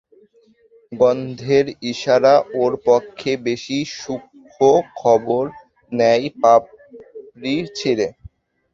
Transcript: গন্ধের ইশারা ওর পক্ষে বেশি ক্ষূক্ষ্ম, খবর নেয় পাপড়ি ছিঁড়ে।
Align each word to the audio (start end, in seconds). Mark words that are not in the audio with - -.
গন্ধের 0.91 1.65
ইশারা 1.91 2.33
ওর 2.61 2.73
পক্ষে 2.87 3.31
বেশি 3.47 3.77
ক্ষূক্ষ্ম, 3.93 4.59
খবর 5.01 5.43
নেয় 5.91 6.27
পাপড়ি 6.41 7.55
ছিঁড়ে। 7.77 8.07